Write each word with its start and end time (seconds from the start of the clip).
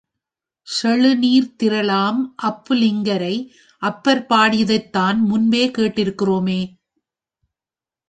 செழு 0.67 1.11
நீர்த்திரளாம் 1.15 2.19
அப்பு 2.35 2.75
லிங்கரை 2.75 3.35
அப்பர் 3.81 4.25
பாடியதைத்தான் 4.29 5.19
முன்பே 5.21 5.67
கேட்டிருக்கிறோமே. 5.69 6.61